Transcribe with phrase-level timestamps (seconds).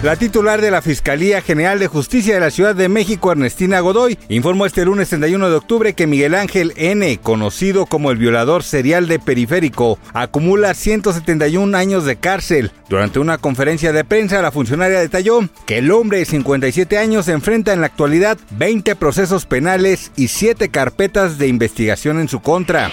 [0.00, 4.16] La titular de la Fiscalía General de Justicia de la Ciudad de México, Ernestina Godoy,
[4.28, 9.08] informó este lunes 31 de octubre que Miguel Ángel N., conocido como el violador serial
[9.08, 12.70] de Periférico, acumula 171 años de cárcel.
[12.88, 17.72] Durante una conferencia de prensa, la funcionaria detalló que el hombre de 57 años enfrenta
[17.72, 22.92] en la actualidad 20 procesos penales y 7 carpetas de investigación en su contra.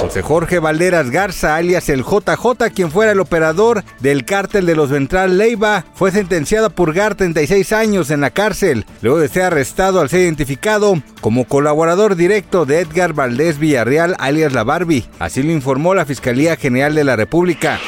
[0.00, 4.90] José Jorge Valderas Garza, alias el JJ, quien fuera el operador del cártel de los
[4.90, 10.00] Ventral Leiva, fue sentenciado a purgar 36 años en la cárcel, luego de ser arrestado
[10.00, 15.04] al ser identificado como colaborador directo de Edgar Valdés Villarreal, alias La Barbie.
[15.18, 17.78] Así lo informó la Fiscalía General de la República.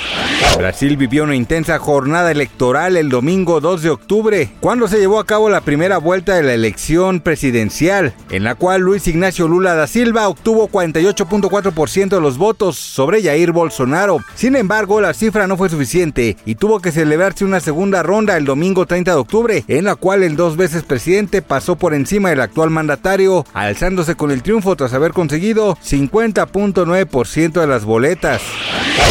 [0.56, 5.26] Brasil vivió una intensa jornada electoral el domingo 2 de octubre, cuando se llevó a
[5.26, 9.88] cabo la primera vuelta de la elección presidencial, en la cual Luis Ignacio Lula da
[9.88, 14.18] Silva obtuvo 48.4% de los votos sobre Jair Bolsonaro.
[14.36, 18.44] Sin embargo, la cifra no fue suficiente y tuvo que celebrarse una segunda ronda el
[18.44, 22.40] domingo 30 de octubre, en la cual el dos veces presidente pasó por encima del
[22.40, 28.40] actual mandatario, alzándose con el triunfo tras haber conseguido 50.9% de las boletas.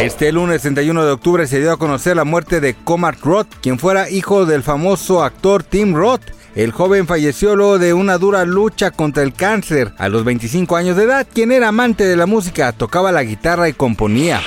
[0.01, 3.79] Este lunes 31 de octubre se dio a conocer la muerte de Comart Roth, quien
[3.79, 6.23] fuera hijo del famoso actor Tim Roth.
[6.55, 10.97] El joven falleció luego de una dura lucha contra el cáncer a los 25 años
[10.97, 14.41] de edad, quien era amante de la música, tocaba la guitarra y componía.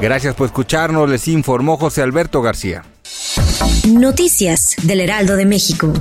[0.00, 2.84] Gracias por escucharnos, les informó José Alberto García.
[3.86, 5.92] Noticias del Heraldo de México.